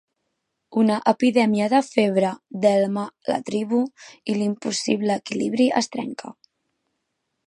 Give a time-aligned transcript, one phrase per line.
[0.83, 2.31] Una epidèmia de febre
[2.65, 3.03] delma
[3.33, 3.81] la tribu
[4.33, 6.33] i l'impossible equilibri es trenca.